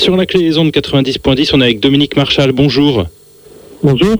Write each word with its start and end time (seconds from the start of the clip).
Sur 0.00 0.16
la 0.16 0.24
clé 0.24 0.40
des 0.40 0.56
ondes 0.56 0.70
90.10, 0.70 1.50
on 1.52 1.60
est 1.60 1.64
avec 1.64 1.80
Dominique 1.80 2.16
Marchal. 2.16 2.52
Bonjour. 2.52 3.04
Bonjour. 3.82 4.16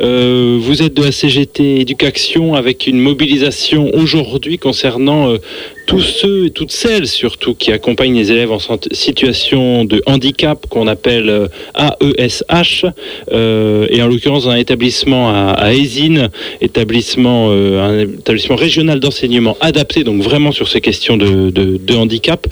Euh, 0.00 0.60
vous 0.62 0.80
êtes 0.80 0.94
de 0.94 1.02
la 1.02 1.10
CGT 1.10 1.80
Éducation 1.80 2.54
avec 2.54 2.86
une 2.86 3.00
mobilisation 3.00 3.92
aujourd'hui 3.94 4.58
concernant 4.58 5.32
euh, 5.32 5.38
tous 5.86 6.00
ceux 6.00 6.46
et 6.46 6.50
toutes 6.50 6.72
celles 6.72 7.06
surtout 7.06 7.54
qui 7.54 7.72
accompagnent 7.72 8.16
les 8.16 8.32
élèves 8.32 8.50
en 8.52 8.58
situation 8.92 9.84
de 9.84 10.02
handicap 10.06 10.66
qu'on 10.68 10.86
appelle 10.86 11.28
euh, 11.28 11.48
AESH 12.18 12.86
euh, 13.32 13.86
et 13.90 14.02
en 14.02 14.06
l'occurrence 14.06 14.46
un 14.46 14.56
établissement 14.56 15.30
à, 15.30 15.52
à 15.52 15.72
établissement, 16.60 17.48
euh, 17.50 17.80
un 17.80 18.18
établissement 18.18 18.56
régional 18.56 19.00
d'enseignement 19.00 19.56
adapté 19.60 20.04
donc 20.04 20.22
vraiment 20.22 20.52
sur 20.52 20.68
ces 20.68 20.80
questions 20.80 21.16
de, 21.16 21.94
handicap. 21.94 22.46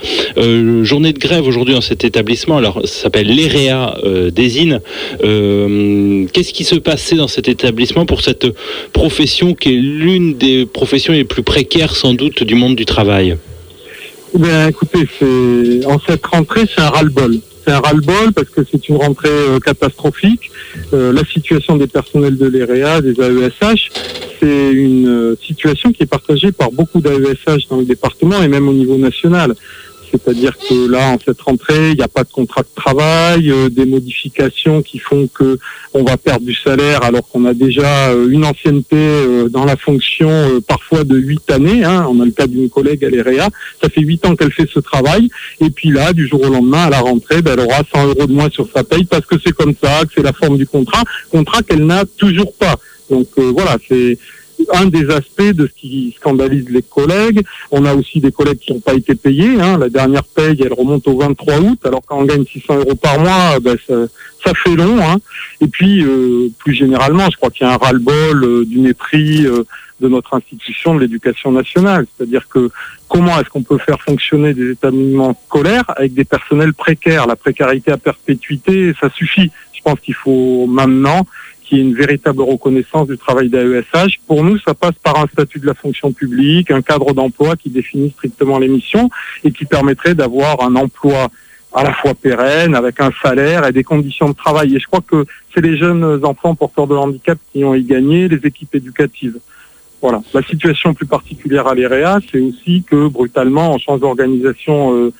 journée 0.82 1.12
de 1.12 1.18
grève 1.18 1.46
aujourd'hui 1.46 1.74
dans 1.74 1.80
cet 1.80 2.04
établissement, 2.04 2.56
alors 2.58 2.80
ça 2.84 3.02
s'appelle 3.04 3.26
l'EREA 3.26 3.96
d'Esine. 4.30 4.80
Qu'est-ce 5.20 6.52
qui 6.52 6.64
se 6.64 6.76
passait 6.76 7.16
dans 7.16 7.28
cet 7.28 7.48
établissement 7.48 8.06
pour 8.06 8.20
cette 8.20 8.46
profession 8.92 9.54
qui 9.54 9.70
est 9.70 9.80
l'une 9.80 10.34
des 10.34 10.64
professions 10.66 11.12
les 11.12 11.24
plus 11.24 11.42
précaires 11.42 11.96
sans 11.96 12.14
doute 12.14 12.44
du 12.44 12.54
monde 12.54 12.76
du 12.76 12.84
travail? 12.84 13.21
Ben, 14.34 14.68
écoutez, 14.68 15.06
en 15.86 15.98
cette 15.98 16.24
rentrée, 16.24 16.62
c'est 16.66 16.80
un 16.80 16.88
ras-le-bol. 16.88 17.36
C'est 17.64 17.72
un 17.72 17.80
ras-le-bol 17.80 18.32
parce 18.34 18.48
que 18.48 18.62
c'est 18.68 18.88
une 18.88 18.96
rentrée 18.96 19.28
euh, 19.28 19.60
catastrophique. 19.60 20.50
Euh, 20.94 21.12
la 21.12 21.24
situation 21.24 21.76
des 21.76 21.86
personnels 21.86 22.36
de 22.36 22.46
l'EREA, 22.46 23.02
des 23.02 23.12
AESH, 23.20 23.90
c'est 24.40 24.72
une 24.72 25.06
euh, 25.06 25.36
situation 25.46 25.92
qui 25.92 26.02
est 26.02 26.06
partagée 26.06 26.50
par 26.50 26.72
beaucoup 26.72 27.00
d'AESH 27.00 27.68
dans 27.68 27.76
le 27.76 27.84
département 27.84 28.42
et 28.42 28.48
même 28.48 28.68
au 28.68 28.72
niveau 28.72 28.96
national. 28.96 29.54
C'est-à-dire 30.12 30.56
que 30.58 30.90
là, 30.90 31.10
en 31.10 31.18
cette 31.24 31.40
rentrée, 31.40 31.90
il 31.90 31.96
n'y 31.96 32.02
a 32.02 32.08
pas 32.08 32.22
de 32.22 32.30
contrat 32.30 32.62
de 32.62 32.68
travail, 32.74 33.50
euh, 33.50 33.70
des 33.70 33.86
modifications 33.86 34.82
qui 34.82 34.98
font 34.98 35.26
que 35.26 35.58
on 35.94 36.04
va 36.04 36.18
perdre 36.18 36.44
du 36.44 36.54
salaire 36.54 37.02
alors 37.02 37.26
qu'on 37.28 37.46
a 37.46 37.54
déjà 37.54 38.10
euh, 38.10 38.28
une 38.28 38.44
ancienneté 38.44 38.96
euh, 38.96 39.48
dans 39.48 39.64
la 39.64 39.76
fonction 39.76 40.60
parfois 40.68 41.04
de 41.04 41.16
huit 41.16 41.50
années. 41.50 41.82
Hein. 41.82 42.06
On 42.10 42.20
a 42.20 42.26
le 42.26 42.30
cas 42.30 42.46
d'une 42.46 42.68
collègue 42.68 43.04
à 43.04 43.10
l'EREA, 43.10 43.48
ça 43.82 43.88
fait 43.88 44.02
huit 44.02 44.24
ans 44.26 44.36
qu'elle 44.36 44.52
fait 44.52 44.68
ce 44.70 44.80
travail, 44.80 45.28
et 45.60 45.70
puis 45.70 45.90
là, 45.90 46.12
du 46.12 46.28
jour 46.28 46.42
au 46.42 46.50
lendemain, 46.50 46.84
à 46.84 46.90
la 46.90 47.00
rentrée, 47.00 47.40
ben, 47.40 47.54
elle 47.54 47.64
aura 47.64 47.82
100 47.94 48.06
euros 48.08 48.26
de 48.26 48.32
moins 48.32 48.50
sur 48.50 48.68
sa 48.74 48.84
paye 48.84 49.04
parce 49.04 49.24
que 49.24 49.36
c'est 49.42 49.52
comme 49.52 49.74
ça, 49.82 50.02
que 50.04 50.12
c'est 50.14 50.22
la 50.22 50.34
forme 50.34 50.58
du 50.58 50.66
contrat, 50.66 51.02
contrat 51.30 51.62
qu'elle 51.62 51.86
n'a 51.86 52.04
toujours 52.04 52.52
pas. 52.54 52.76
Donc 53.10 53.28
voilà, 53.36 53.76
c'est 53.88 54.18
un 54.72 54.86
des 54.86 55.10
aspects 55.10 55.42
de 55.42 55.66
ce 55.66 55.72
qui 55.72 56.14
scandalise 56.18 56.68
les 56.68 56.82
collègues. 56.82 57.42
On 57.70 57.84
a 57.84 57.94
aussi 57.94 58.20
des 58.20 58.32
collègues 58.32 58.58
qui 58.58 58.72
n'ont 58.72 58.80
pas 58.80 58.94
été 58.94 59.14
payés. 59.14 59.60
Hein. 59.60 59.78
La 59.78 59.88
dernière 59.88 60.24
paye, 60.24 60.60
elle 60.64 60.72
remonte 60.72 61.06
au 61.08 61.18
23 61.18 61.60
août, 61.60 61.78
alors 61.84 62.02
quand 62.06 62.18
on 62.18 62.24
gagne 62.24 62.44
600 62.44 62.76
euros 62.78 62.94
par 62.94 63.18
mois, 63.18 63.58
ben, 63.60 63.76
ça, 63.86 64.54
fait 64.54 64.76
long. 64.76 64.98
Hein. 65.00 65.16
Et 65.60 65.68
puis, 65.68 66.02
euh, 66.04 66.48
plus 66.58 66.74
généralement, 66.74 67.28
je 67.30 67.36
crois 67.36 67.50
qu'il 67.50 67.66
y 67.66 67.70
a 67.70 67.74
un 67.74 67.76
ras-le-bol 67.76 68.44
euh, 68.44 68.64
du 68.64 68.78
mépris 68.78 69.46
euh, 69.46 69.64
de 70.00 70.08
notre 70.08 70.34
institution 70.34 70.94
de 70.94 71.00
l'éducation 71.00 71.52
nationale. 71.52 72.06
C'est-à-dire 72.16 72.48
que 72.48 72.70
comment 73.08 73.38
est-ce 73.40 73.48
qu'on 73.50 73.62
peut 73.62 73.78
faire 73.78 74.00
fonctionner 74.00 74.52
des 74.52 74.72
établissements 74.72 75.38
scolaires 75.46 75.84
avec 75.96 76.14
des 76.14 76.24
personnels 76.24 76.74
précaires? 76.74 77.26
La 77.26 77.36
précarité 77.36 77.92
à 77.92 77.98
perpétuité, 77.98 78.94
ça 79.00 79.08
suffit. 79.10 79.50
Je 79.72 79.80
pense 79.82 80.00
qu'il 80.00 80.14
faut 80.14 80.66
maintenant 80.66 81.26
qui 81.72 81.80
une 81.80 81.94
véritable 81.94 82.42
reconnaissance 82.42 83.08
du 83.08 83.16
travail 83.16 83.48
d'AESH. 83.48 84.20
Pour 84.26 84.44
nous, 84.44 84.58
ça 84.58 84.74
passe 84.74 84.94
par 85.02 85.18
un 85.18 85.26
statut 85.26 85.58
de 85.58 85.66
la 85.66 85.72
fonction 85.72 86.12
publique, 86.12 86.70
un 86.70 86.82
cadre 86.82 87.14
d'emploi 87.14 87.56
qui 87.56 87.70
définit 87.70 88.10
strictement 88.10 88.58
les 88.58 88.68
missions 88.68 89.08
et 89.42 89.52
qui 89.52 89.64
permettrait 89.64 90.14
d'avoir 90.14 90.62
un 90.62 90.76
emploi 90.76 91.30
à 91.72 91.82
la 91.82 91.94
fois 91.94 92.12
pérenne, 92.12 92.74
avec 92.74 93.00
un 93.00 93.10
salaire 93.22 93.66
et 93.66 93.72
des 93.72 93.84
conditions 93.84 94.28
de 94.28 94.34
travail. 94.34 94.76
Et 94.76 94.80
je 94.80 94.86
crois 94.86 95.00
que 95.00 95.24
c'est 95.54 95.62
les 95.62 95.78
jeunes 95.78 96.20
enfants 96.26 96.54
porteurs 96.54 96.86
de 96.86 96.94
handicap 96.94 97.38
qui 97.50 97.64
ont 97.64 97.74
y 97.74 97.84
gagné, 97.84 98.28
les 98.28 98.46
équipes 98.46 98.74
éducatives. 98.74 99.38
Voilà. 100.02 100.20
La 100.34 100.42
situation 100.42 100.92
plus 100.92 101.06
particulière 101.06 101.68
à 101.68 101.74
l'EREA, 101.74 102.18
c'est 102.30 102.40
aussi 102.40 102.82
que 102.82 103.08
brutalement, 103.08 103.72
on 103.72 103.78
change 103.78 104.00
d'organisation 104.00 104.94
euh, 104.94 105.10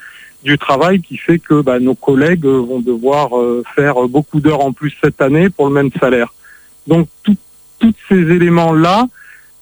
du 0.45 0.59
travail 0.59 1.01
qui 1.01 1.17
fait 1.17 1.39
que 1.39 1.63
bah, 1.63 1.81
nos 1.81 1.95
collègues 1.95 2.45
vont 2.45 2.81
devoir 2.81 3.39
euh, 3.39 3.63
faire 3.75 4.07
beaucoup 4.07 4.41
d'heures 4.41 4.67
en 4.67 4.73
plus 4.73 4.95
cette 5.03 5.23
année 5.23 5.49
pour 5.49 5.67
le 5.67 5.73
même 5.73 5.91
salaire. 5.99 6.31
Donc 6.87 7.09
tous 7.25 7.37
ces 8.09 8.15
éléments-là, 8.15 9.07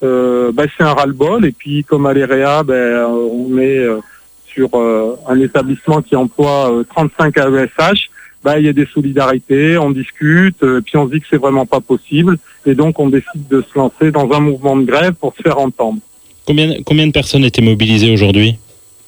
euh, 0.02 0.52
bah, 0.52 0.64
c'est 0.76 0.84
un 0.84 0.94
ras-le-bol. 0.94 1.44
Et 1.44 1.52
puis 1.52 1.84
comme 1.84 2.06
à 2.06 2.12
l'EREA, 2.12 2.62
ben, 2.62 3.06
on 3.06 3.58
est 3.58 3.78
euh, 3.78 3.98
sur 4.46 4.70
euh, 4.74 5.16
un 5.28 5.40
établissement 5.40 6.02
qui 6.02 6.16
emploie 6.16 6.82
35 6.88 7.36
AESH, 7.36 8.10
bah, 8.42 8.58
il 8.58 8.64
y 8.64 8.68
a 8.68 8.72
des 8.72 8.86
solidarités, 8.86 9.76
on 9.76 9.90
discute, 9.90 10.64
puis 10.84 10.96
on 10.96 11.06
se 11.06 11.12
dit 11.12 11.20
que 11.20 11.26
c'est 11.28 11.36
vraiment 11.36 11.66
pas 11.66 11.80
possible. 11.80 12.38
Et 12.64 12.74
donc 12.74 12.98
on 12.98 13.08
décide 13.08 13.48
de 13.48 13.62
se 13.62 13.78
lancer 13.78 14.10
dans 14.10 14.30
un 14.32 14.40
mouvement 14.40 14.76
de 14.76 14.84
grève 14.84 15.14
pour 15.14 15.34
se 15.36 15.42
faire 15.42 15.58
entendre. 15.58 15.98
Combien, 16.46 16.74
combien 16.84 17.06
de 17.06 17.12
personnes 17.12 17.44
étaient 17.44 17.62
mobilisées 17.62 18.10
aujourd'hui? 18.10 18.56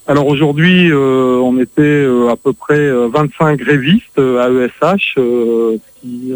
Alors 0.07 0.27
aujourd'hui, 0.27 0.93
on 0.93 1.59
était 1.59 2.07
à 2.29 2.37
peu 2.37 2.53
près 2.53 2.91
25 2.91 3.59
grévistes 3.59 4.19
AESH, 4.19 5.17
qui 6.01 6.33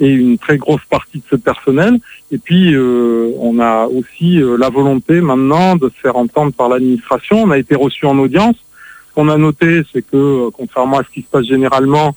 et 0.00 0.10
une 0.10 0.38
très 0.38 0.58
grosse 0.58 0.84
partie 0.88 1.18
de 1.18 1.24
ce 1.30 1.36
personnel. 1.36 1.98
Et 2.30 2.38
puis, 2.38 2.74
euh, 2.74 3.30
on 3.38 3.58
a 3.58 3.86
aussi 3.86 4.40
euh, 4.40 4.56
la 4.58 4.68
volonté 4.68 5.20
maintenant 5.20 5.76
de 5.76 5.88
se 5.88 6.00
faire 6.00 6.16
entendre 6.16 6.52
par 6.52 6.68
l'administration. 6.68 7.42
On 7.42 7.50
a 7.50 7.58
été 7.58 7.74
reçu 7.74 8.06
en 8.06 8.18
audience. 8.18 8.56
Ce 9.08 9.14
qu'on 9.14 9.28
a 9.28 9.38
noté, 9.38 9.82
c'est 9.92 10.02
que, 10.02 10.16
euh, 10.16 10.50
contrairement 10.52 10.98
à 10.98 11.04
ce 11.04 11.10
qui 11.10 11.22
se 11.22 11.28
passe 11.28 11.46
généralement, 11.46 12.14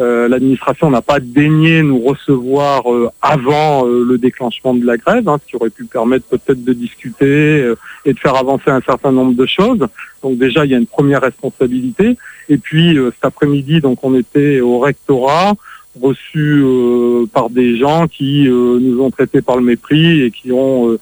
l'administration 0.00 0.90
n'a 0.90 1.02
pas 1.02 1.18
daigné 1.18 1.82
nous 1.82 1.98
recevoir 1.98 2.84
avant 3.20 3.84
le 3.84 4.16
déclenchement 4.16 4.72
de 4.72 4.86
la 4.86 4.96
grève, 4.96 5.28
hein, 5.28 5.38
ce 5.42 5.50
qui 5.50 5.56
aurait 5.56 5.70
pu 5.70 5.86
permettre 5.86 6.24
peut-être 6.28 6.62
de 6.62 6.72
discuter 6.72 7.74
et 8.04 8.12
de 8.12 8.18
faire 8.20 8.36
avancer 8.36 8.70
un 8.70 8.80
certain 8.80 9.10
nombre 9.10 9.34
de 9.34 9.44
choses. 9.44 9.84
Donc 10.22 10.38
déjà, 10.38 10.64
il 10.64 10.70
y 10.70 10.74
a 10.76 10.78
une 10.78 10.86
première 10.86 11.22
responsabilité. 11.22 12.16
Et 12.48 12.58
puis, 12.58 12.96
cet 13.14 13.24
après-midi, 13.24 13.80
donc 13.80 13.98
on 14.04 14.14
était 14.14 14.60
au 14.60 14.78
rectorat 14.78 15.54
reçus 16.00 16.62
euh, 16.62 17.26
par 17.32 17.50
des 17.50 17.76
gens 17.76 18.06
qui 18.06 18.48
euh, 18.48 18.78
nous 18.80 19.00
ont 19.02 19.10
traités 19.10 19.42
par 19.42 19.56
le 19.56 19.62
mépris 19.62 20.22
et 20.22 20.30
qui 20.30 20.52
ont 20.52 20.98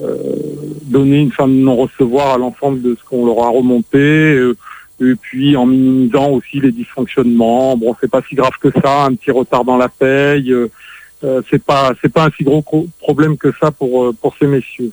euh, 0.00 0.14
donné 0.82 1.20
une 1.20 1.32
fin 1.32 1.48
de 1.48 1.52
non-recevoir 1.52 2.34
à 2.34 2.38
l'ensemble 2.38 2.82
de 2.82 2.96
ce 2.98 3.08
qu'on 3.08 3.26
leur 3.26 3.44
a 3.44 3.48
remonté 3.48 4.36
et 5.00 5.14
puis 5.20 5.56
en 5.56 5.66
minimisant 5.66 6.30
aussi 6.30 6.60
les 6.60 6.72
dysfonctionnements. 6.72 7.76
Bon, 7.76 7.94
c'est 8.00 8.10
pas 8.10 8.22
si 8.28 8.34
grave 8.34 8.52
que 8.60 8.68
ça, 8.82 9.04
un 9.04 9.14
petit 9.14 9.30
retard 9.30 9.64
dans 9.64 9.76
la 9.76 9.88
paye, 9.88 10.54
c'est 11.50 11.62
pas 11.62 11.92
c'est 12.00 12.12
pas 12.12 12.26
un 12.26 12.30
si 12.36 12.44
gros 12.44 12.62
problème 12.98 13.36
que 13.36 13.52
ça 13.60 13.70
pour 13.70 14.14
pour 14.20 14.34
ces 14.38 14.46
messieurs. 14.46 14.92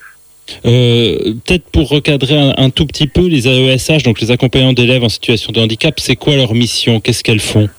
Peut-être 0.64 1.66
pour 1.72 1.90
recadrer 1.90 2.54
un, 2.58 2.70
tout 2.72 2.86
petit 2.86 3.08
peu 3.08 3.28
les 3.28 3.48
AESH, 3.48 4.04
donc 4.04 4.20
les 4.20 4.32
accompagnants 4.32 4.74
d'élèves 4.74 5.04
en 5.04 5.10
situation 5.10 5.52
de 5.52 5.62
handicap, 5.62 6.00
c'est 6.00 6.16
quoi 6.16 6.36
leur 6.36 6.54
mission? 6.54 7.00
Qu'est-ce 7.00 7.24
qu'elles 7.24 7.40
font? 7.40 7.70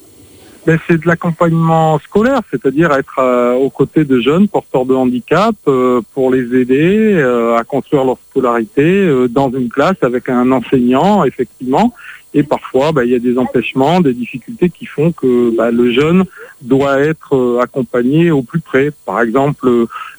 Ben, 0.64 0.78
c'est 0.86 1.00
de 1.00 1.08
l'accompagnement 1.08 1.98
scolaire, 1.98 2.40
c'est-à-dire 2.50 2.92
être 2.92 3.18
euh, 3.18 3.54
aux 3.54 3.70
côtés 3.70 4.04
de 4.04 4.20
jeunes 4.20 4.46
porteurs 4.46 4.86
de 4.86 4.94
handicap 4.94 5.56
euh, 5.66 6.00
pour 6.14 6.30
les 6.30 6.54
aider 6.56 7.14
euh, 7.14 7.56
à 7.56 7.64
construire 7.64 8.04
leur 8.04 8.16
scolarité 8.30 9.26
dans 9.28 9.50
une 9.50 9.68
classe 9.68 9.96
avec 10.02 10.28
un 10.28 10.52
enseignant, 10.52 11.24
effectivement. 11.24 11.92
Et 12.34 12.44
parfois, 12.44 12.92
ben, 12.92 13.02
il 13.02 13.10
y 13.10 13.14
a 13.14 13.18
des 13.18 13.36
empêchements, 13.38 14.00
des 14.00 14.14
difficultés 14.14 14.70
qui 14.70 14.86
font 14.86 15.10
que 15.10 15.54
ben, 15.54 15.70
le 15.70 15.90
jeune 15.90 16.24
doit 16.62 17.00
être 17.00 17.58
accompagné 17.60 18.30
au 18.30 18.42
plus 18.42 18.60
près. 18.60 18.90
Par 19.04 19.20
exemple, 19.20 19.68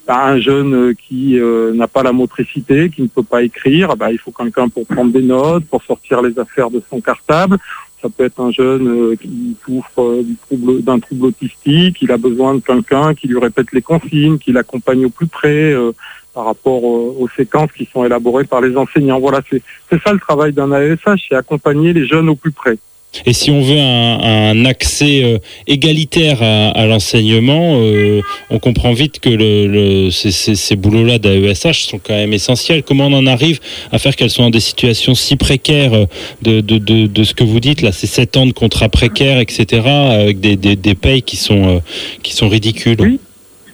un 0.07 0.39
jeune 0.39 0.93
qui 0.93 1.39
n'a 1.73 1.87
pas 1.87 2.03
la 2.03 2.11
motricité, 2.11 2.89
qui 2.89 3.01
ne 3.01 3.07
peut 3.07 3.23
pas 3.23 3.41
écrire, 3.41 3.95
il 4.11 4.19
faut 4.19 4.31
quelqu'un 4.31 4.67
pour 4.67 4.85
prendre 4.85 5.11
des 5.11 5.23
notes, 5.23 5.65
pour 5.65 5.81
sortir 5.83 6.21
les 6.21 6.37
affaires 6.37 6.69
de 6.69 6.83
son 6.87 7.01
cartable, 7.01 7.57
ça 8.03 8.09
peut 8.09 8.25
être 8.25 8.41
un 8.41 8.51
jeune 8.51 8.87
euh, 8.87 9.15
qui 9.15 9.55
souffre 9.65 10.01
euh, 10.01 10.81
d'un 10.81 10.99
trouble, 10.99 11.27
autistique, 11.27 12.01
il 12.01 12.11
a 12.11 12.17
besoin 12.17 12.55
de 12.55 12.59
quelqu'un 12.59 13.13
qui 13.15 13.27
lui 13.27 13.39
répète 13.39 13.71
les 13.71 13.81
consignes, 13.81 14.37
qui 14.37 14.51
l'accompagne 14.51 15.05
au 15.05 15.09
plus 15.09 15.27
près 15.27 15.71
euh, 15.71 15.93
par 16.33 16.45
rapport 16.45 16.83
aux 16.83 17.29
séquences 17.37 17.71
qui 17.71 17.87
sont 17.93 18.03
élaborées 18.03 18.43
par 18.43 18.59
les 18.59 18.75
enseignants. 18.75 19.19
Voilà, 19.19 19.41
c'est 19.49 19.61
ça 20.03 20.11
le 20.11 20.19
travail 20.19 20.51
d'un 20.51 20.71
AESH, 20.71 21.27
c'est 21.29 21.35
accompagner 21.35 21.93
les 21.93 22.07
jeunes 22.07 22.27
au 22.27 22.35
plus 22.35 22.51
près. 22.51 22.77
Et 23.25 23.33
si 23.33 23.51
on 23.51 23.61
veut 23.61 23.79
un, 23.79 24.65
accès 24.65 25.23
euh, 25.23 25.37
égalitaire 25.67 26.41
à, 26.41 26.85
l'enseignement, 26.85 27.79
euh, 27.79 28.21
on 28.49 28.59
comprend 28.59 28.93
vite 28.93 29.19
que 29.19 29.29
le, 29.29 30.09
ces, 30.09 30.75
boulots-là 30.75 31.19
d'AESH 31.19 31.85
sont 31.85 31.99
quand 31.99 32.13
même 32.13 32.33
essentiels. 32.33 32.83
Comment 32.83 33.07
on 33.07 33.13
en 33.13 33.27
arrive 33.27 33.59
à 33.91 33.99
faire 33.99 34.15
qu'elles 34.15 34.29
soient 34.29 34.45
dans 34.45 34.51
des 34.51 34.59
situations 34.59 35.15
si 35.15 35.35
précaires 35.35 35.93
euh, 35.93 36.05
de, 36.41 37.23
ce 37.23 37.33
que 37.33 37.43
vous 37.43 37.59
dites, 37.59 37.81
là, 37.81 37.91
ces 37.91 38.07
sept 38.07 38.35
ans 38.37 38.45
de 38.45 38.51
contrats 38.51 38.89
précaires, 38.89 39.39
etc., 39.39 39.81
avec 39.85 40.39
des, 40.39 40.55
des, 40.55 40.95
payes 40.95 41.21
qui 41.21 41.37
sont, 41.37 41.81
qui 42.23 42.33
sont 42.33 42.49
ridicules 42.49 42.99
Oui, 42.99 43.19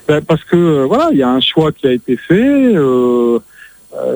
ben, 0.07 0.21
parce 0.21 0.43
que 0.43 0.83
voilà, 0.83 1.09
il 1.11 1.17
y 1.17 1.23
a 1.23 1.29
un 1.29 1.41
choix 1.41 1.71
qui 1.71 1.87
a 1.87 1.93
été 1.93 2.17
fait. 2.17 2.73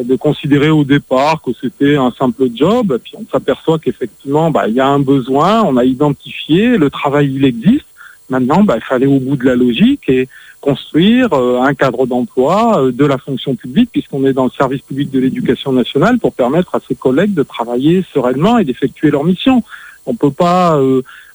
De 0.03 0.15
considérer 0.15 0.69
au 0.69 0.83
départ 0.83 1.41
que 1.41 1.51
c'était 1.59 1.95
un 1.95 2.11
simple 2.11 2.47
job, 2.53 2.97
puis 3.03 3.13
on 3.17 3.25
s'aperçoit 3.31 3.79
qu'effectivement, 3.79 4.51
bah, 4.51 4.67
il 4.67 4.75
y 4.75 4.79
a 4.79 4.87
un 4.87 4.99
besoin, 4.99 5.63
on 5.63 5.77
a 5.77 5.83
identifié, 5.83 6.77
le 6.77 6.89
travail 6.89 7.33
il 7.33 7.45
existe. 7.45 7.85
Maintenant, 8.29 8.63
bah, 8.63 8.75
il 8.77 8.83
fallait 8.83 9.05
au 9.05 9.19
bout 9.19 9.35
de 9.35 9.45
la 9.45 9.55
logique 9.55 10.03
et 10.07 10.27
construire 10.61 11.33
un 11.33 11.73
cadre 11.73 12.05
d'emploi 12.05 12.89
de 12.91 13.05
la 13.05 13.17
fonction 13.17 13.53
publique, 13.55 13.89
puisqu'on 13.91 14.25
est 14.25 14.33
dans 14.33 14.45
le 14.45 14.51
service 14.51 14.81
public 14.81 15.11
de 15.11 15.19
l'éducation 15.19 15.73
nationale, 15.73 16.19
pour 16.19 16.33
permettre 16.33 16.73
à 16.75 16.79
ses 16.87 16.95
collègues 16.95 17.33
de 17.33 17.43
travailler 17.43 18.05
sereinement 18.13 18.57
et 18.57 18.63
d'effectuer 18.63 19.11
leur 19.11 19.25
mission. 19.25 19.61
On 20.05 20.15
peut 20.15 20.31
pas 20.31 20.79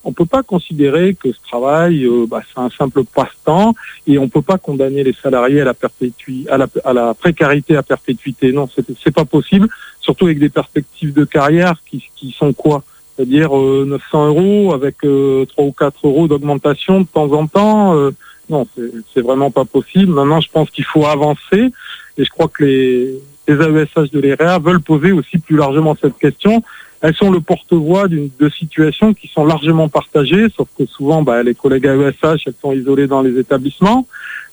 on 0.09 0.13
peut 0.13 0.25
pas 0.25 0.43
considérer 0.43 1.15
que 1.15 1.31
ce 1.33 1.39
travail, 1.43 2.05
euh, 2.05 2.25
bah, 2.27 2.41
c'est 2.49 2.59
un 2.59 2.71
simple 2.71 3.05
passe-temps 3.05 3.75
et 4.07 4.19
on 4.19 4.27
peut 4.31 4.41
pas 4.41 4.57
condamner 4.57 5.05
les 5.05 5.13
salariés 5.13 5.61
à 5.61 5.67
la, 5.67 6.67
à 6.85 6.93
la, 6.95 7.13
précarité 7.13 7.77
à 7.77 7.83
perpétuité. 7.83 8.51
Non, 8.53 8.71
c'est, 8.75 8.87
c'est 9.05 9.15
pas 9.15 9.27
possible, 9.27 9.69
surtout 10.01 10.25
avec 10.25 10.39
des 10.39 10.49
perspectives 10.49 11.13
de 11.13 11.25
carrière 11.27 11.75
qui, 11.87 12.03
sont 12.33 12.55
quoi? 12.55 12.85
C'est-à-dire 13.15 13.51
900 13.51 13.55
euh, 13.55 14.29
euros 14.29 14.73
avec 14.73 14.97
euh, 15.05 15.45
3 15.45 15.65
ou 15.65 15.73
4 15.73 16.07
euros 16.07 16.27
d'augmentation 16.27 17.03
de 17.03 17.07
temps 17.07 17.31
en 17.33 17.47
temps. 17.47 17.95
Euh, 17.95 18.11
non, 18.49 18.67
c'est 19.13 19.21
vraiment 19.21 19.51
pas 19.51 19.67
possible. 19.67 20.15
Maintenant, 20.15 20.41
je 20.41 20.49
pense 20.51 20.71
qu'il 20.71 20.85
faut 20.87 21.05
avancer 21.05 21.71
et 22.17 22.25
je 22.25 22.31
crois 22.31 22.49
que 22.49 22.65
les, 22.65 23.21
les 23.47 23.55
AESH 23.55 24.11
de 24.11 24.21
l'EREA 24.21 24.59
veulent 24.59 24.81
poser 24.81 25.13
aussi 25.13 25.37
plus 25.37 25.57
largement 25.57 25.95
cette 26.01 26.17
question 26.17 26.63
elles 27.01 27.15
sont 27.15 27.31
le 27.31 27.41
porte-voix 27.41 28.09
de 28.09 28.49
situations 28.49 29.15
qui 29.15 29.29
sont 29.29 29.45
largement 29.45 29.89
partagées, 29.89 30.49
sauf 30.57 30.69
que 30.77 30.85
souvent, 30.87 31.23
bah, 31.23 31.43
les 31.43 31.55
collègues 31.55 31.87
AESH, 31.87 32.43
elles 32.47 32.55
sont 32.61 32.73
isolées 32.73 33.07
dans 33.07 33.23
les 33.23 33.39
établissements. 33.39 34.07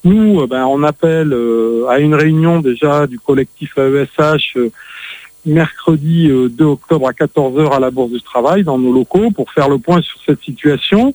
Nous, 0.04 0.40
euh, 0.40 0.46
bah, 0.46 0.68
on 0.68 0.84
appelle 0.84 1.32
euh, 1.32 1.86
à 1.88 1.98
une 1.98 2.14
réunion 2.14 2.60
déjà 2.60 3.08
du 3.08 3.18
collectif 3.18 3.76
AESH 3.76 4.56
euh, 4.56 4.70
mercredi 5.44 6.28
2 6.28 6.64
octobre 6.64 7.08
à 7.08 7.12
14h 7.12 7.72
à 7.72 7.80
la 7.80 7.90
Bourse 7.90 8.12
du 8.12 8.20
Travail 8.20 8.62
dans 8.62 8.78
nos 8.78 8.92
locaux 8.92 9.30
pour 9.32 9.50
faire 9.50 9.68
le 9.68 9.78
point 9.78 10.00
sur 10.02 10.20
cette 10.24 10.42
situation. 10.42 11.14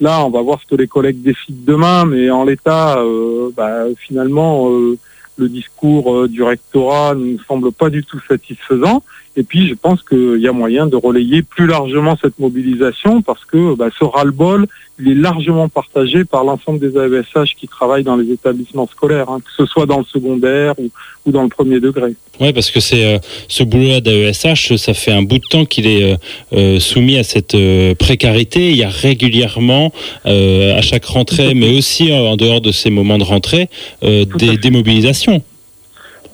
Là, 0.00 0.24
on 0.24 0.30
va 0.30 0.42
voir 0.42 0.60
ce 0.60 0.66
que 0.66 0.74
les 0.74 0.86
collègues 0.86 1.22
décident 1.22 1.60
demain, 1.66 2.04
mais 2.04 2.30
en 2.30 2.44
l'état, 2.44 2.98
bah, 3.54 3.84
finalement, 3.98 4.70
le 4.70 5.48
discours 5.48 6.26
du 6.26 6.42
rectorat 6.42 7.14
ne 7.14 7.32
nous 7.32 7.40
semble 7.40 7.70
pas 7.70 7.90
du 7.90 8.02
tout 8.02 8.20
satisfaisant. 8.26 9.02
Et 9.36 9.42
puis, 9.42 9.68
je 9.68 9.74
pense 9.74 10.02
qu'il 10.02 10.40
y 10.40 10.48
a 10.48 10.52
moyen 10.52 10.86
de 10.86 10.96
relayer 10.96 11.42
plus 11.42 11.66
largement 11.66 12.16
cette 12.20 12.38
mobilisation 12.38 13.20
parce 13.20 13.44
que 13.44 13.74
bah, 13.74 13.88
ce 13.98 14.04
ras-le-bol, 14.04 14.66
il 14.98 15.08
est 15.08 15.14
largement 15.14 15.68
partagé 15.68 16.24
par 16.24 16.42
l'ensemble 16.42 16.78
des 16.78 16.98
AESH 16.98 17.54
qui 17.56 17.68
travaillent 17.68 18.02
dans 18.02 18.16
les 18.16 18.32
établissements 18.32 18.86
scolaires, 18.86 19.28
hein, 19.28 19.40
que 19.44 19.50
ce 19.54 19.66
soit 19.66 19.84
dans 19.84 19.98
le 19.98 20.04
secondaire 20.04 20.74
ou, 20.78 20.88
ou 21.26 21.32
dans 21.32 21.42
le 21.42 21.50
premier 21.50 21.80
degré. 21.80 22.14
Oui, 22.40 22.52
parce 22.54 22.70
que 22.70 22.80
c'est 22.80 23.04
euh, 23.04 23.18
ce 23.48 23.62
boulot 23.62 24.00
d'AESH, 24.00 24.76
ça 24.76 24.94
fait 24.94 25.12
un 25.12 25.22
bout 25.22 25.38
de 25.38 25.46
temps 25.48 25.64
qu'il 25.66 25.86
est 25.86 26.02
euh, 26.02 26.16
euh 26.52 26.80
soumis 26.80 27.18
à 27.18 27.24
cette 27.24 27.54
euh, 27.54 27.94
précarité. 27.94 28.70
Il 28.70 28.76
y 28.76 28.84
a 28.84 28.88
régulièrement, 28.88 29.92
à 30.24 30.82
chaque 30.82 31.04
rentrée, 31.04 31.54
mais 31.54 31.76
aussi 31.76 32.12
en 32.12 32.36
dehors 32.36 32.60
de 32.60 32.72
ces 32.72 32.90
moments 32.90 33.18
de 33.18 33.24
rentrée, 33.24 33.68
des, 34.02 34.56
des 34.56 34.70
mobilisations. 34.70 35.42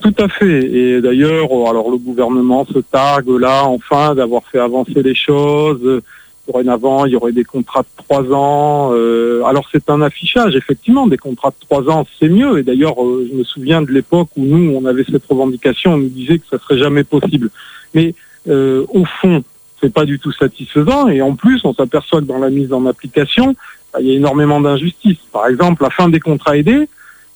Tout 0.02 0.14
à 0.18 0.28
fait. 0.28 0.64
Et 0.64 1.00
d'ailleurs, 1.00 1.48
euh, 1.52 1.70
alors 1.70 1.88
le 1.88 1.96
gouvernement 1.96 2.66
se 2.66 2.80
targue 2.80 3.38
là, 3.38 3.64
enfin, 3.66 4.16
d'avoir 4.16 4.42
fait 4.50 4.58
avancer 4.58 5.00
les 5.02 5.14
choses. 5.14 6.02
Dorénavant, 6.48 7.06
il 7.06 7.12
y 7.12 7.16
aurait 7.16 7.30
des 7.30 7.44
contrats 7.44 7.82
de 7.82 8.04
trois 8.04 8.24
ans. 8.32 8.90
Euh, 8.92 9.44
alors 9.44 9.68
c'est 9.70 9.88
un 9.88 10.02
affichage, 10.02 10.56
effectivement, 10.56 11.06
des 11.06 11.18
contrats 11.18 11.50
de 11.50 11.66
trois 11.66 11.88
ans, 11.88 12.04
c'est 12.18 12.28
mieux. 12.28 12.58
Et 12.58 12.64
d'ailleurs, 12.64 13.00
euh, 13.00 13.28
je 13.30 13.36
me 13.36 13.44
souviens 13.44 13.80
de 13.80 13.92
l'époque 13.92 14.28
où 14.36 14.44
nous, 14.44 14.74
on 14.74 14.84
avait 14.86 15.04
cette 15.04 15.24
revendication, 15.24 15.94
on 15.94 15.98
nous 15.98 16.08
disait 16.08 16.38
que 16.38 16.46
ça 16.50 16.58
serait 16.58 16.78
jamais 16.78 17.04
possible. 17.04 17.50
Mais 17.94 18.14
au 18.48 19.04
fond, 19.20 19.44
c'est 19.80 19.92
pas 19.92 20.04
du 20.04 20.18
tout 20.18 20.32
satisfaisant. 20.32 21.06
Et 21.08 21.22
en 21.22 21.36
plus, 21.36 21.60
on 21.64 21.74
s'aperçoit 21.74 22.20
que 22.20 22.26
dans 22.26 22.38
la 22.38 22.50
mise 22.50 22.72
en 22.72 22.86
application, 22.86 23.54
bah, 23.92 24.00
il 24.00 24.08
y 24.08 24.10
a 24.10 24.14
énormément 24.14 24.60
d'injustices. 24.60 25.20
Par 25.32 25.46
exemple, 25.46 25.84
la 25.84 25.90
fin 25.90 26.08
des 26.08 26.18
contrats 26.18 26.56
aidés, 26.56 26.88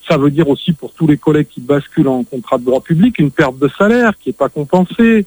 ça 0.09 0.17
veut 0.17 0.31
dire 0.31 0.49
aussi 0.49 0.73
pour 0.73 0.93
tous 0.93 1.07
les 1.07 1.17
collègues 1.17 1.49
qui 1.49 1.61
basculent 1.61 2.09
en 2.09 2.23
contrat 2.23 2.59
de 2.59 2.65
droit 2.65 2.81
public 2.81 3.19
une 3.19 3.31
perte 3.31 3.59
de 3.59 3.69
salaire 3.77 4.13
qui 4.19 4.29
n'est 4.29 4.35
pas 4.35 4.49
compensée, 4.49 5.27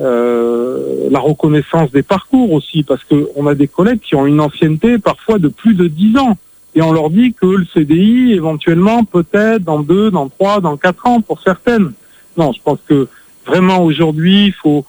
euh, 0.00 1.08
la 1.10 1.18
reconnaissance 1.18 1.90
des 1.90 2.02
parcours 2.02 2.52
aussi, 2.52 2.82
parce 2.82 3.02
qu'on 3.04 3.46
a 3.46 3.54
des 3.54 3.68
collègues 3.68 4.00
qui 4.00 4.14
ont 4.14 4.26
une 4.26 4.40
ancienneté 4.40 4.98
parfois 4.98 5.38
de 5.38 5.48
plus 5.48 5.74
de 5.74 5.88
10 5.88 6.18
ans. 6.18 6.36
Et 6.74 6.82
on 6.82 6.92
leur 6.92 7.10
dit 7.10 7.32
que 7.32 7.46
le 7.46 7.66
CDI, 7.74 8.32
éventuellement, 8.32 9.02
peut-être 9.04 9.64
dans 9.64 9.80
deux, 9.80 10.10
dans 10.10 10.28
trois, 10.28 10.60
dans 10.60 10.76
quatre 10.76 11.06
ans 11.06 11.20
pour 11.20 11.40
certaines. 11.40 11.92
Non, 12.36 12.52
je 12.52 12.60
pense 12.62 12.78
que 12.86 13.08
vraiment 13.46 13.82
aujourd'hui, 13.82 14.46
il 14.46 14.52
faut, 14.52 14.84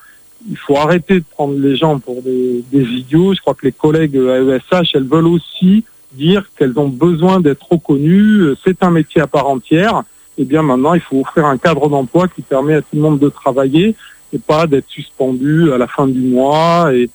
il 0.47 0.57
faut 0.57 0.75
arrêter 0.75 1.15
de 1.15 1.25
prendre 1.31 1.57
les 1.57 1.75
gens 1.75 1.97
pour 1.97 2.21
des, 2.21 2.63
des 2.71 2.83
idiots. 2.83 3.33
Je 3.33 3.41
crois 3.41 3.55
que 3.55 3.65
les 3.65 3.71
collègues 3.71 4.15
AESH, 4.15 4.93
elles 4.93 5.07
veulent 5.07 5.27
aussi 5.27 5.83
dire 6.13 6.45
qu'elles 6.57 6.77
ont 6.77 6.87
besoin 6.87 7.39
d'être 7.39 7.65
reconnues, 7.69 8.55
c'est 8.65 8.83
un 8.83 8.91
métier 8.91 9.21
à 9.21 9.27
part 9.27 9.47
entière, 9.47 10.03
eh 10.37 10.45
bien 10.45 10.63
maintenant 10.63 10.93
il 10.93 11.01
faut 11.01 11.19
offrir 11.19 11.45
un 11.45 11.57
cadre 11.57 11.89
d'emploi 11.89 12.27
qui 12.27 12.41
permet 12.41 12.75
à 12.75 12.81
tout 12.81 12.95
le 12.95 13.01
monde 13.01 13.19
de 13.19 13.29
travailler 13.29 13.95
et 14.33 14.39
pas 14.39 14.67
d'être 14.67 14.89
suspendu 14.89 15.71
à 15.71 15.77
la 15.77 15.87
fin 15.87 16.07
du 16.07 16.21
mois 16.21 16.91
et, 16.93 17.09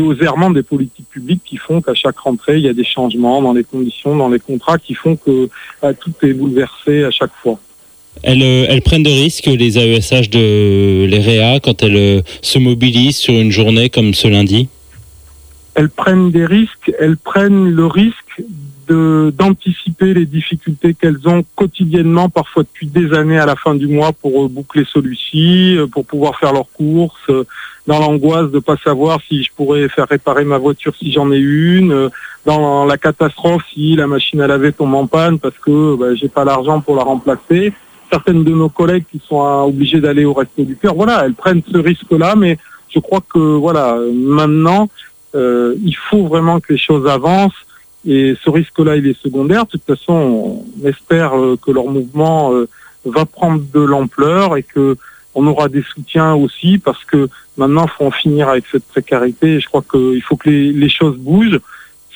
aux 0.00 0.14
errements 0.14 0.50
des 0.50 0.62
politiques 0.62 1.08
publiques 1.10 1.42
qui 1.44 1.56
font 1.56 1.80
qu'à 1.80 1.94
chaque 1.94 2.18
rentrée 2.18 2.58
il 2.58 2.64
y 2.64 2.68
a 2.68 2.72
des 2.72 2.84
changements 2.84 3.42
dans 3.42 3.52
les 3.52 3.64
conditions, 3.64 4.14
dans 4.16 4.28
les 4.28 4.38
contrats 4.38 4.78
qui 4.78 4.94
font 4.94 5.16
que 5.16 5.48
bah, 5.82 5.94
tout 5.94 6.12
est 6.22 6.32
bouleversé 6.32 7.02
à 7.02 7.10
chaque 7.10 7.32
fois. 7.42 7.58
Elles, 8.22 8.42
euh, 8.42 8.80
prennent 8.84 9.02
des 9.02 9.14
risques, 9.14 9.46
les 9.46 9.78
AESH 9.78 10.30
de 10.30 11.06
l'EREA, 11.06 11.60
quand 11.60 11.82
elles 11.82 11.96
euh, 11.96 12.22
se 12.42 12.58
mobilisent 12.58 13.16
sur 13.16 13.34
une 13.34 13.50
journée 13.50 13.88
comme 13.90 14.14
ce 14.14 14.28
lundi? 14.28 14.68
Elles 15.80 15.88
prennent 15.88 16.30
des 16.30 16.44
risques, 16.44 16.92
elles 16.98 17.16
prennent 17.16 17.70
le 17.70 17.86
risque 17.86 18.42
d'anticiper 18.90 20.12
les 20.12 20.26
difficultés 20.26 20.92
qu'elles 20.92 21.26
ont 21.26 21.42
quotidiennement, 21.56 22.28
parfois 22.28 22.64
depuis 22.64 22.86
des 22.86 23.14
années 23.14 23.38
à 23.38 23.46
la 23.46 23.56
fin 23.56 23.74
du 23.74 23.86
mois, 23.86 24.12
pour 24.12 24.44
euh, 24.44 24.48
boucler 24.48 24.84
celui-ci, 24.92 25.76
euh, 25.78 25.86
pour 25.86 26.04
pouvoir 26.04 26.38
faire 26.38 26.52
leurs 26.52 26.70
courses, 26.72 27.30
euh, 27.30 27.46
dans 27.86 27.98
l'angoisse 27.98 28.50
de 28.50 28.58
pas 28.58 28.76
savoir 28.84 29.20
si 29.26 29.42
je 29.42 29.50
pourrais 29.56 29.88
faire 29.88 30.06
réparer 30.06 30.44
ma 30.44 30.58
voiture 30.58 30.94
si 30.94 31.10
j'en 31.12 31.32
ai 31.32 31.38
une, 31.38 32.10
dans 32.44 32.84
la 32.84 32.98
catastrophe 32.98 33.62
si 33.72 33.96
la 33.96 34.06
machine 34.06 34.42
à 34.42 34.46
laver 34.46 34.72
tombe 34.72 34.94
en 34.94 35.06
panne 35.06 35.38
parce 35.38 35.56
que 35.64 35.96
bah, 35.96 36.14
j'ai 36.14 36.28
pas 36.28 36.44
l'argent 36.44 36.82
pour 36.82 36.94
la 36.94 37.04
remplacer. 37.04 37.72
Certaines 38.12 38.44
de 38.44 38.50
nos 38.50 38.68
collègues 38.68 39.04
qui 39.10 39.20
sont 39.26 39.40
obligés 39.40 40.00
d'aller 40.00 40.26
au 40.26 40.34
resto 40.34 40.62
du 40.62 40.76
cœur, 40.76 40.94
voilà, 40.94 41.22
elles 41.24 41.34
prennent 41.34 41.62
ce 41.72 41.78
risque-là, 41.78 42.34
mais 42.36 42.58
je 42.92 42.98
crois 42.98 43.20
que 43.32 43.38
voilà, 43.38 43.96
maintenant 44.12 44.88
euh, 45.34 45.74
il 45.82 45.96
faut 45.96 46.26
vraiment 46.26 46.60
que 46.60 46.72
les 46.72 46.78
choses 46.78 47.06
avancent. 47.08 47.66
Et 48.06 48.34
ce 48.42 48.50
risque-là, 48.50 48.96
il 48.96 49.06
est 49.06 49.20
secondaire. 49.20 49.66
De 49.66 49.70
toute 49.70 49.84
façon, 49.84 50.64
on 50.82 50.86
espère 50.88 51.38
euh, 51.38 51.58
que 51.60 51.70
leur 51.70 51.86
mouvement 51.86 52.52
euh, 52.54 52.68
va 53.04 53.26
prendre 53.26 53.62
de 53.72 53.80
l'ampleur 53.80 54.56
et 54.56 54.62
que 54.62 54.96
on 55.34 55.46
aura 55.46 55.68
des 55.68 55.82
soutiens 55.82 56.34
aussi 56.34 56.78
parce 56.78 57.04
que 57.04 57.28
maintenant, 57.56 57.84
il 57.84 57.90
faut 57.90 58.06
en 58.06 58.10
finir 58.10 58.48
avec 58.48 58.64
cette 58.70 58.84
précarité. 58.86 59.54
Et 59.54 59.60
je 59.60 59.68
crois 59.68 59.84
qu'il 59.88 60.22
faut 60.22 60.36
que 60.36 60.48
les, 60.48 60.72
les, 60.72 60.88
choses 60.88 61.16
bougent. 61.18 61.60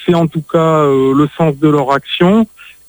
C'est 0.05 0.15
en 0.15 0.27
tout 0.27 0.43
cas 0.43 0.85
le 0.85 1.29
sens 1.37 1.57
de 1.57 1.69
leur 1.69 1.93
action. 1.93 2.47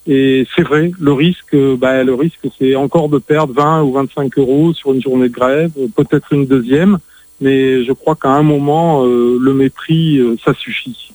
Et 0.07 0.47
c'est 0.55 0.63
vrai, 0.63 0.91
le 0.99 1.13
risque, 1.13 1.55
bah, 1.77 2.03
le 2.03 2.13
risque, 2.13 2.47
c'est 2.57 2.75
encore 2.75 3.09
de 3.09 3.19
perdre 3.19 3.53
20 3.53 3.83
ou 3.83 3.93
25 3.93 4.37
euros 4.39 4.73
sur 4.73 4.93
une 4.93 5.01
journée 5.01 5.29
de 5.29 5.33
grève, 5.33 5.71
peut-être 5.95 6.33
une 6.33 6.45
deuxième 6.45 6.97
mais 7.41 7.83
je 7.83 7.91
crois 7.91 8.15
qu'à 8.15 8.29
un 8.29 8.43
moment, 8.43 9.05
euh, 9.05 9.37
le 9.39 9.53
mépris, 9.53 10.17
euh, 10.17 10.35
ça 10.43 10.53
suffit. 10.53 11.11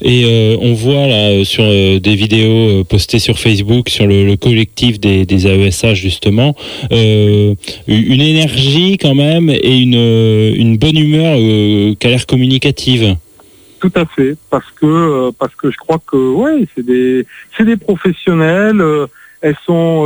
Et 0.00 0.24
euh, 0.24 0.56
on 0.60 0.72
voit 0.72 1.08
là 1.08 1.44
sur 1.44 1.64
des 1.64 2.14
vidéos 2.14 2.84
postées 2.84 3.18
sur 3.18 3.40
Facebook 3.40 3.88
sur 3.88 4.06
le, 4.06 4.36
collectif 4.36 5.00
des, 5.00 5.26
des, 5.26 5.48
AESH 5.48 5.94
justement 5.94 6.54
une 6.92 7.56
énergie 7.88 8.98
quand 8.98 9.16
même 9.16 9.50
et 9.50 9.76
une, 9.80 9.94
une 9.94 10.76
bonne 10.76 10.96
humeur 10.96 11.36
qui 11.98 12.06
a 12.06 12.10
l'air 12.10 12.24
communicative. 12.26 13.16
Tout 13.80 13.90
à 13.96 14.06
fait, 14.06 14.36
parce 14.48 14.70
que 14.70 15.32
parce 15.40 15.56
que 15.56 15.72
je 15.72 15.76
crois 15.76 15.98
que 16.06 16.16
ouais, 16.16 16.68
c'est 16.76 16.86
des 16.86 17.26
c'est 17.56 17.64
des 17.64 17.76
professionnels. 17.76 18.80
elles 19.40 19.58
sont 19.66 20.04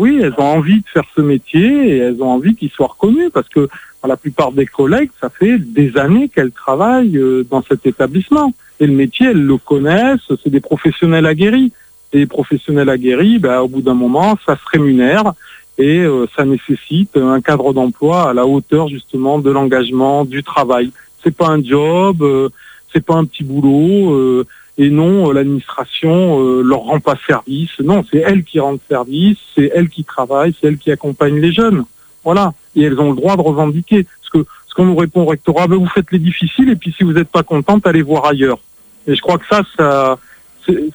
oui, 0.00 0.18
elles 0.20 0.34
ont 0.36 0.56
envie 0.58 0.80
de 0.80 0.88
faire 0.92 1.04
ce 1.14 1.20
métier 1.20 1.90
et 1.90 1.96
elles 1.98 2.20
ont 2.20 2.32
envie 2.32 2.56
qu'il 2.56 2.70
soit 2.70 2.88
reconnu 2.88 3.30
parce 3.30 3.48
que 3.48 3.68
la 4.06 4.16
plupart 4.16 4.52
des 4.52 4.66
collègues, 4.66 5.10
ça 5.20 5.30
fait 5.30 5.58
des 5.58 5.96
années 5.96 6.28
qu'elles 6.28 6.52
travaillent 6.52 7.16
euh, 7.16 7.44
dans 7.50 7.62
cet 7.62 7.86
établissement. 7.86 8.52
Et 8.80 8.86
le 8.86 8.92
métier, 8.92 9.26
elles 9.26 9.44
le 9.44 9.56
connaissent, 9.56 10.30
c'est 10.42 10.50
des 10.50 10.60
professionnels 10.60 11.26
aguerris. 11.26 11.72
Et 12.12 12.26
professionnels 12.26 12.88
aguerris, 12.88 13.38
ben, 13.38 13.60
au 13.60 13.68
bout 13.68 13.82
d'un 13.82 13.94
moment, 13.94 14.38
ça 14.46 14.56
se 14.56 14.62
rémunère 14.70 15.32
et 15.78 16.00
euh, 16.00 16.26
ça 16.34 16.44
nécessite 16.44 17.16
un 17.16 17.40
cadre 17.40 17.72
d'emploi 17.72 18.30
à 18.30 18.34
la 18.34 18.46
hauteur 18.46 18.88
justement 18.88 19.38
de 19.38 19.50
l'engagement, 19.50 20.24
du 20.24 20.42
travail. 20.42 20.90
C'est 21.22 21.36
pas 21.36 21.48
un 21.48 21.62
job, 21.62 22.22
euh, 22.22 22.48
c'est 22.92 23.04
pas 23.04 23.14
un 23.14 23.24
petit 23.24 23.44
boulot. 23.44 24.44
et 24.78 24.90
non, 24.90 25.30
l'administration 25.32 26.62
leur 26.62 26.80
rend 26.80 27.00
pas 27.00 27.16
service. 27.26 27.78
Non, 27.80 28.04
c'est 28.10 28.18
elle 28.18 28.44
qui 28.44 28.60
rend 28.60 28.78
service, 28.88 29.38
c'est 29.54 29.70
elle 29.74 29.88
qui 29.88 30.04
travaille, 30.04 30.54
c'est 30.58 30.68
elle 30.68 30.78
qui 30.78 30.90
accompagne 30.90 31.38
les 31.40 31.52
jeunes. 31.52 31.84
Voilà. 32.26 32.52
Et 32.74 32.82
elles 32.82 33.00
ont 33.00 33.10
le 33.10 33.16
droit 33.16 33.36
de 33.36 33.40
revendiquer. 33.40 34.04
Parce 34.04 34.30
que 34.30 34.50
ce 34.68 34.74
qu'on 34.74 34.84
nous 34.84 34.96
répond 34.96 35.22
au 35.22 35.26
rectorat, 35.26 35.68
ben, 35.68 35.76
vous 35.76 35.86
faites 35.86 36.12
les 36.12 36.18
difficiles 36.18 36.68
et 36.68 36.76
puis 36.76 36.92
si 36.94 37.04
vous 37.04 37.14
n'êtes 37.14 37.30
pas 37.30 37.42
contente, 37.42 37.86
allez 37.86 38.02
voir 38.02 38.26
ailleurs. 38.26 38.58
Et 39.06 39.14
je 39.14 39.22
crois 39.22 39.38
que 39.38 39.46
ça, 39.48 39.62
ça, 39.76 40.18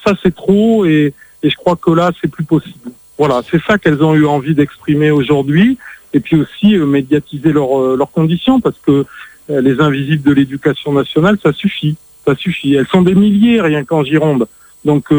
ça 0.06 0.14
c'est 0.22 0.36
trop 0.36 0.86
et, 0.86 1.14
et 1.42 1.50
je 1.50 1.56
crois 1.56 1.78
que 1.78 1.92
là, 1.92 2.12
c'est 2.22 2.30
plus 2.30 2.44
possible. 2.44 2.92
Voilà, 3.18 3.42
c'est 3.50 3.62
ça 3.64 3.78
qu'elles 3.78 4.04
ont 4.04 4.14
eu 4.14 4.26
envie 4.26 4.54
d'exprimer 4.54 5.10
aujourd'hui 5.10 5.78
et 6.14 6.20
puis 6.20 6.36
aussi 6.36 6.76
euh, 6.76 6.86
médiatiser 6.86 7.50
euh, 7.50 7.96
leurs 7.96 8.12
conditions 8.12 8.60
parce 8.60 8.78
que 8.86 9.06
euh, 9.50 9.62
les 9.62 9.80
invisibles 9.80 10.24
de 10.24 10.34
l'éducation 10.34 10.92
nationale, 10.92 11.38
ça 11.42 11.54
suffit, 11.54 11.96
ça 12.26 12.36
suffit. 12.36 12.76
Elles 12.76 12.88
sont 12.88 13.04
des 13.04 13.16
milliers 13.16 13.62
rien 13.62 13.84
qu'en 13.84 14.04
Gironde. 14.04 14.48
Donc 14.84 15.14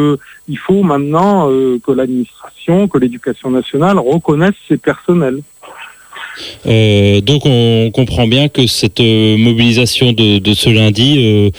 il 0.49 0.59
faut 0.59 0.83
maintenant 0.83 1.47
que 1.47 1.93
l'administration, 1.93 2.89
que 2.89 2.99
l'éducation 2.99 3.49
nationale 3.49 3.97
reconnaisse 3.97 4.57
ces 4.67 4.77
personnels. 4.77 5.39
Donc 6.65 7.43
on 7.45 7.91
comprend 7.93 8.27
bien 8.27 8.49
que 8.49 8.67
cette 8.67 9.01
mobilisation 9.01 10.13
de, 10.13 10.55
ce 10.55 10.71
lundi 10.71 11.53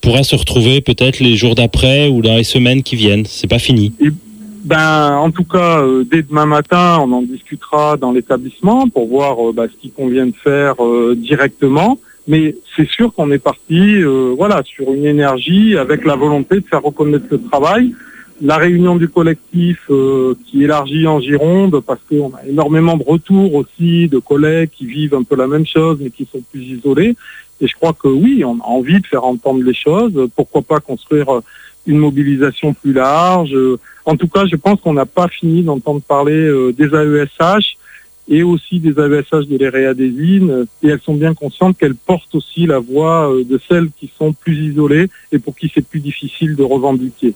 pourra 0.00 0.22
se 0.22 0.36
retrouver 0.36 0.80
peut-être 0.80 1.20
les 1.20 1.36
jours 1.36 1.54
d'après 1.54 2.08
ou 2.08 2.22
dans 2.22 2.36
les 2.36 2.44
semaines 2.44 2.82
qui 2.82 2.96
viennent. 2.96 3.26
C'est 3.26 3.48
pas 3.48 3.58
fini. 3.58 3.92
Ben, 4.64 5.16
en 5.16 5.30
tout 5.30 5.44
cas, 5.44 5.82
euh, 5.82 6.04
dès 6.10 6.22
demain 6.22 6.46
matin, 6.46 6.98
on 7.02 7.12
en 7.12 7.20
discutera 7.20 7.98
dans 7.98 8.12
l'établissement 8.12 8.88
pour 8.88 9.06
voir 9.08 9.50
euh, 9.50 9.52
bah, 9.52 9.66
ce 9.70 9.78
qu'il 9.78 9.92
convient 9.92 10.26
de 10.26 10.34
faire 10.34 10.82
euh, 10.82 11.14
directement. 11.14 11.98
Mais 12.26 12.56
c'est 12.74 12.88
sûr 12.88 13.12
qu'on 13.12 13.30
est 13.30 13.38
parti, 13.38 14.00
sur 14.64 14.94
une 14.94 15.04
énergie 15.04 15.76
avec 15.76 16.06
la 16.06 16.16
volonté 16.16 16.60
de 16.60 16.64
faire 16.64 16.82
reconnaître 16.82 17.26
ce 17.30 17.34
travail. 17.34 17.92
La 18.40 18.56
réunion 18.56 18.96
du 18.96 19.08
collectif 19.08 19.88
qui 20.44 20.64
élargit 20.64 21.06
en 21.06 21.20
Gironde, 21.20 21.80
parce 21.80 22.00
qu'on 22.08 22.34
a 22.34 22.44
énormément 22.46 22.96
de 22.96 23.04
retours 23.04 23.54
aussi 23.54 24.08
de 24.08 24.18
collègues 24.18 24.70
qui 24.70 24.86
vivent 24.86 25.14
un 25.14 25.22
peu 25.22 25.36
la 25.36 25.46
même 25.46 25.66
chose 25.66 25.98
mais 26.00 26.10
qui 26.10 26.26
sont 26.30 26.42
plus 26.50 26.62
isolés. 26.62 27.16
Et 27.60 27.68
je 27.68 27.74
crois 27.74 27.92
que 27.92 28.08
oui, 28.08 28.44
on 28.44 28.58
a 28.60 28.64
envie 28.64 29.00
de 29.00 29.06
faire 29.06 29.24
entendre 29.24 29.62
les 29.62 29.74
choses. 29.74 30.28
Pourquoi 30.34 30.62
pas 30.62 30.80
construire 30.80 31.28
une 31.86 31.98
mobilisation 31.98 32.74
plus 32.74 32.92
large 32.92 33.54
en 34.06 34.16
tout 34.16 34.28
cas, 34.28 34.44
je 34.46 34.56
pense 34.56 34.80
qu'on 34.80 34.92
n'a 34.92 35.06
pas 35.06 35.28
fini 35.28 35.62
d'entendre 35.62 36.02
parler 36.02 36.34
euh, 36.34 36.72
des 36.72 36.94
AESH 36.94 37.76
et 38.28 38.42
aussi 38.42 38.78
des 38.78 38.90
AESH 38.90 39.46
de 39.48 39.56
IN, 39.64 40.64
et 40.82 40.88
elles 40.88 41.00
sont 41.00 41.14
bien 41.14 41.34
conscientes 41.34 41.76
qu'elles 41.78 41.94
portent 41.94 42.34
aussi 42.34 42.66
la 42.66 42.78
voix 42.78 43.30
euh, 43.30 43.44
de 43.44 43.58
celles 43.68 43.88
qui 43.98 44.10
sont 44.18 44.32
plus 44.32 44.70
isolées 44.70 45.08
et 45.32 45.38
pour 45.38 45.56
qui 45.56 45.70
c'est 45.74 45.86
plus 45.86 46.00
difficile 46.00 46.54
de 46.54 46.62
revendiquer. 46.62 47.34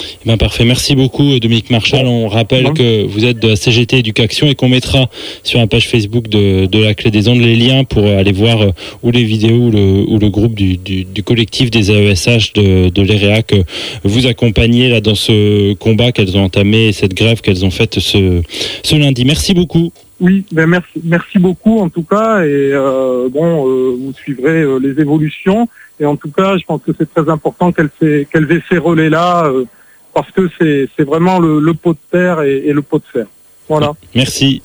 Eh 0.00 0.26
ben 0.26 0.36
parfait, 0.36 0.64
merci 0.64 0.94
beaucoup 0.94 1.38
Dominique 1.38 1.70
Marchal. 1.70 2.06
On 2.06 2.28
rappelle 2.28 2.72
que 2.72 3.04
vous 3.04 3.24
êtes 3.24 3.38
de 3.38 3.48
la 3.48 3.56
CGT 3.56 3.98
Éducation 3.98 4.48
et 4.48 4.54
qu'on 4.54 4.68
mettra 4.68 5.08
sur 5.42 5.58
la 5.58 5.66
page 5.66 5.88
Facebook 5.88 6.28
de, 6.28 6.68
la 6.78 6.94
Clé 6.94 7.10
des 7.10 7.28
Ondes 7.28 7.40
les 7.40 7.56
liens 7.56 7.84
pour 7.84 8.04
aller 8.04 8.32
voir 8.32 8.62
euh, 8.62 8.70
ou 9.02 9.10
les 9.10 9.24
vidéos 9.24 9.68
ou 9.68 10.18
le, 10.18 10.28
groupe 10.28 10.54
du, 10.54 11.22
collectif 11.24 11.70
des 11.70 11.90
AESH 11.90 12.54
de, 12.54 12.88
de 12.88 13.02
l'EREA 13.02 13.42
que 13.42 13.62
vous 14.02 14.26
accompagnez 14.26 14.88
là 14.88 15.00
dans 15.00 15.14
ce 15.14 15.74
combat 15.74 16.12
qu'elles 16.12 16.36
ont 16.36 16.44
entamé 16.44 16.88
et 16.88 16.92
cette 16.92 17.14
grève 17.14 17.40
qu'elles 17.40 17.64
ont 17.64 17.70
faite 17.70 18.00
ce, 18.00 18.42
ce 18.82 18.96
lundi. 18.96 19.24
Merci 19.24 19.54
beaucoup. 19.54 19.92
Oui, 20.24 20.46
ben 20.52 20.66
merci, 21.04 21.38
beaucoup 21.38 21.80
en 21.80 21.90
tout 21.90 22.02
cas 22.02 22.44
et 22.44 22.70
euh, 22.72 23.28
bon, 23.28 23.68
euh, 23.68 23.94
vous 24.00 24.14
suivrez 24.14 24.64
les 24.80 24.98
évolutions 24.98 25.68
et 26.00 26.06
en 26.06 26.16
tout 26.16 26.30
cas, 26.30 26.56
je 26.56 26.64
pense 26.64 26.80
que 26.82 26.92
c'est 26.96 27.12
très 27.12 27.28
important 27.30 27.72
qu'elles 27.72 27.90
aient, 28.00 28.26
ces 28.68 28.78
relais 28.78 29.10
là 29.10 29.52
parce 30.14 30.30
que 30.30 30.48
c'est 30.58 31.04
vraiment 31.04 31.38
le, 31.38 31.74
pot 31.74 31.92
de 31.92 31.98
terre 32.10 32.40
et 32.40 32.72
le 32.72 32.80
pot 32.80 32.98
de 32.98 33.04
fer. 33.04 33.26
Voilà. 33.68 33.92
Merci. 34.14 34.62